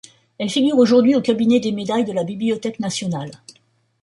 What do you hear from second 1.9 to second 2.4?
de la